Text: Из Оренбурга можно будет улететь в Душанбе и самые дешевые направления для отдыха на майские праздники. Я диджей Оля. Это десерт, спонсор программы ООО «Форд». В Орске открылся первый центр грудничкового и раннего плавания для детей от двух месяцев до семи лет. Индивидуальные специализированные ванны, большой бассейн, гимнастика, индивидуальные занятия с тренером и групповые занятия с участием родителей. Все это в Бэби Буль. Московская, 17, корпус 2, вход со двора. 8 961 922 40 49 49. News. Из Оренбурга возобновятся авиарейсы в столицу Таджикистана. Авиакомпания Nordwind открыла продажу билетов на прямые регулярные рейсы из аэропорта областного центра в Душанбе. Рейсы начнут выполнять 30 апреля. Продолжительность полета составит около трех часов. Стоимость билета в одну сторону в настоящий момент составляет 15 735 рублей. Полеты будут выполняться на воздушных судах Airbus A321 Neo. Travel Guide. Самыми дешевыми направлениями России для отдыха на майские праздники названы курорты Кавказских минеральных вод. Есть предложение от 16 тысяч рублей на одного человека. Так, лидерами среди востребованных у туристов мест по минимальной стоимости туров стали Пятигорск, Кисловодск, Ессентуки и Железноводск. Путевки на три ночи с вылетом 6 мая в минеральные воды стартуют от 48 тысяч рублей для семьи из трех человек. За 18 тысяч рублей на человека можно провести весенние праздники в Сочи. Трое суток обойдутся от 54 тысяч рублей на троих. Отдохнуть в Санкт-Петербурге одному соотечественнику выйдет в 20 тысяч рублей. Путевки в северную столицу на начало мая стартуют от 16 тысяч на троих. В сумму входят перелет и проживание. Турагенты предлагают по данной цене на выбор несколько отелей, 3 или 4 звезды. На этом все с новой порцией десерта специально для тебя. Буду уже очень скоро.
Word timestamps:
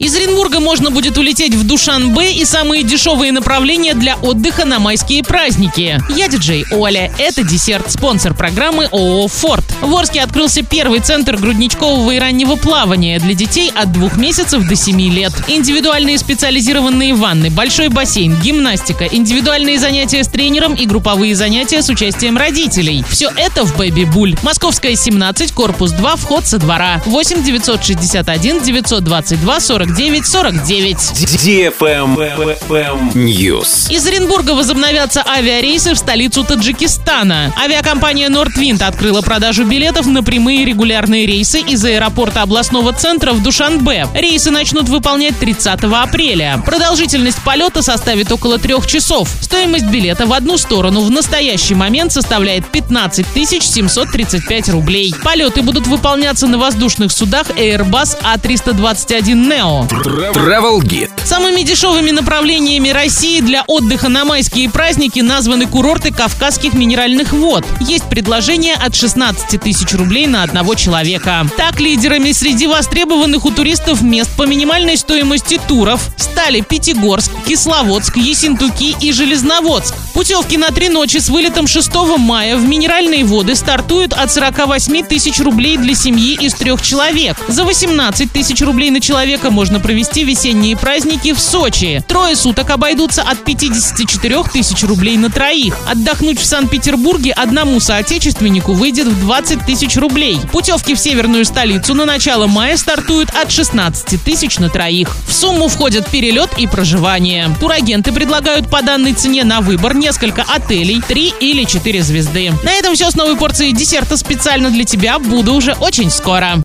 Из 0.00 0.14
Оренбурга 0.14 0.60
можно 0.60 0.92
будет 0.92 1.18
улететь 1.18 1.56
в 1.56 1.66
Душанбе 1.66 2.32
и 2.32 2.44
самые 2.44 2.84
дешевые 2.84 3.32
направления 3.32 3.94
для 3.94 4.14
отдыха 4.14 4.64
на 4.64 4.78
майские 4.78 5.24
праздники. 5.24 6.00
Я 6.14 6.28
диджей 6.28 6.64
Оля. 6.70 7.12
Это 7.18 7.42
десерт, 7.42 7.90
спонсор 7.90 8.32
программы 8.32 8.84
ООО 8.92 9.26
«Форд». 9.26 9.64
В 9.80 9.92
Орске 9.96 10.20
открылся 10.20 10.62
первый 10.62 11.00
центр 11.00 11.36
грудничкового 11.36 12.12
и 12.12 12.18
раннего 12.20 12.54
плавания 12.54 13.18
для 13.18 13.34
детей 13.34 13.72
от 13.74 13.90
двух 13.90 14.16
месяцев 14.16 14.68
до 14.68 14.76
семи 14.76 15.10
лет. 15.10 15.32
Индивидуальные 15.48 16.18
специализированные 16.18 17.14
ванны, 17.14 17.50
большой 17.50 17.88
бассейн, 17.88 18.36
гимнастика, 18.40 19.04
индивидуальные 19.04 19.80
занятия 19.80 20.22
с 20.22 20.28
тренером 20.28 20.74
и 20.74 20.86
групповые 20.86 21.34
занятия 21.34 21.82
с 21.82 21.88
участием 21.88 22.38
родителей. 22.38 23.04
Все 23.10 23.32
это 23.36 23.64
в 23.64 23.76
Бэби 23.76 24.04
Буль. 24.04 24.36
Московская, 24.44 24.94
17, 24.94 25.50
корпус 25.50 25.90
2, 25.90 26.14
вход 26.14 26.46
со 26.46 26.58
двора. 26.58 27.02
8 27.04 27.42
961 27.42 28.62
922 28.62 29.58
40 29.58 29.87
49 29.88 30.26
49. 30.26 30.96
News. 33.14 33.90
Из 33.90 34.06
Оренбурга 34.06 34.50
возобновятся 34.50 35.24
авиарейсы 35.26 35.94
в 35.94 35.98
столицу 35.98 36.44
Таджикистана. 36.44 37.54
Авиакомпания 37.56 38.28
Nordwind 38.28 38.82
открыла 38.82 39.22
продажу 39.22 39.64
билетов 39.64 40.06
на 40.06 40.22
прямые 40.22 40.66
регулярные 40.66 41.24
рейсы 41.26 41.60
из 41.60 41.82
аэропорта 41.84 42.42
областного 42.42 42.92
центра 42.92 43.32
в 43.32 43.42
Душанбе. 43.42 44.06
Рейсы 44.14 44.50
начнут 44.50 44.90
выполнять 44.90 45.38
30 45.38 45.84
апреля. 45.84 46.62
Продолжительность 46.66 47.42
полета 47.42 47.80
составит 47.80 48.30
около 48.30 48.58
трех 48.58 48.86
часов. 48.86 49.30
Стоимость 49.40 49.86
билета 49.86 50.26
в 50.26 50.34
одну 50.34 50.58
сторону 50.58 51.00
в 51.00 51.10
настоящий 51.10 51.74
момент 51.74 52.12
составляет 52.12 52.66
15 52.66 53.26
735 53.34 54.68
рублей. 54.68 55.14
Полеты 55.24 55.62
будут 55.62 55.86
выполняться 55.86 56.46
на 56.46 56.58
воздушных 56.58 57.10
судах 57.10 57.48
Airbus 57.50 58.18
A321 58.22 59.48
Neo. 59.48 59.77
Travel 59.86 60.80
Guide. 60.80 61.10
Самыми 61.24 61.62
дешевыми 61.62 62.10
направлениями 62.10 62.88
России 62.88 63.40
для 63.40 63.64
отдыха 63.66 64.08
на 64.08 64.24
майские 64.24 64.70
праздники 64.70 65.20
названы 65.20 65.66
курорты 65.66 66.12
Кавказских 66.12 66.74
минеральных 66.74 67.32
вод. 67.32 67.64
Есть 67.80 68.08
предложение 68.08 68.74
от 68.74 68.94
16 68.94 69.60
тысяч 69.60 69.92
рублей 69.92 70.26
на 70.26 70.42
одного 70.42 70.74
человека. 70.74 71.46
Так, 71.56 71.80
лидерами 71.80 72.32
среди 72.32 72.66
востребованных 72.66 73.44
у 73.44 73.50
туристов 73.50 74.02
мест 74.02 74.30
по 74.36 74.46
минимальной 74.46 74.96
стоимости 74.96 75.60
туров 75.68 76.10
стали 76.16 76.60
Пятигорск, 76.60 77.30
Кисловодск, 77.46 78.16
Ессентуки 78.16 78.96
и 79.00 79.12
Железноводск. 79.12 79.94
Путевки 80.18 80.56
на 80.56 80.72
три 80.72 80.88
ночи 80.88 81.18
с 81.18 81.28
вылетом 81.28 81.68
6 81.68 81.94
мая 82.18 82.56
в 82.56 82.66
минеральные 82.66 83.24
воды 83.24 83.54
стартуют 83.54 84.12
от 84.12 84.32
48 84.32 85.06
тысяч 85.06 85.38
рублей 85.38 85.76
для 85.76 85.94
семьи 85.94 86.34
из 86.34 86.54
трех 86.54 86.82
человек. 86.82 87.36
За 87.46 87.62
18 87.62 88.32
тысяч 88.32 88.60
рублей 88.62 88.90
на 88.90 89.00
человека 89.00 89.52
можно 89.52 89.78
провести 89.78 90.24
весенние 90.24 90.76
праздники 90.76 91.32
в 91.32 91.38
Сочи. 91.38 92.02
Трое 92.08 92.34
суток 92.34 92.70
обойдутся 92.70 93.22
от 93.22 93.44
54 93.44 94.42
тысяч 94.52 94.82
рублей 94.82 95.16
на 95.16 95.30
троих. 95.30 95.78
Отдохнуть 95.88 96.40
в 96.40 96.44
Санкт-Петербурге 96.44 97.30
одному 97.30 97.78
соотечественнику 97.78 98.72
выйдет 98.72 99.06
в 99.06 99.20
20 99.20 99.66
тысяч 99.66 99.96
рублей. 99.96 100.40
Путевки 100.50 100.96
в 100.96 100.98
северную 100.98 101.44
столицу 101.44 101.94
на 101.94 102.04
начало 102.04 102.48
мая 102.48 102.76
стартуют 102.76 103.30
от 103.40 103.52
16 103.52 104.20
тысяч 104.24 104.58
на 104.58 104.68
троих. 104.68 105.16
В 105.28 105.32
сумму 105.32 105.68
входят 105.68 106.10
перелет 106.10 106.58
и 106.58 106.66
проживание. 106.66 107.54
Турагенты 107.60 108.10
предлагают 108.10 108.68
по 108.68 108.82
данной 108.82 109.12
цене 109.12 109.44
на 109.44 109.60
выбор 109.60 109.94
несколько 110.08 110.42
отелей, 110.42 111.02
3 111.06 111.34
или 111.38 111.64
4 111.64 112.02
звезды. 112.02 112.50
На 112.62 112.72
этом 112.72 112.94
все 112.94 113.10
с 113.10 113.14
новой 113.14 113.36
порцией 113.36 113.72
десерта 113.74 114.16
специально 114.16 114.70
для 114.70 114.84
тебя. 114.84 115.18
Буду 115.18 115.52
уже 115.52 115.74
очень 115.74 116.10
скоро. 116.10 116.56